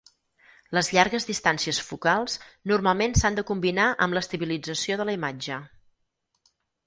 Les 0.77 0.87
llargues 0.95 1.27
distàncies 1.31 1.81
focals 1.89 2.37
normalment 2.71 3.13
s'han 3.21 3.37
de 3.39 3.45
combinar 3.51 3.85
amb 4.05 4.17
l'estabilització 4.19 4.97
de 5.03 5.07
la 5.11 5.17
imatge. 5.19 5.61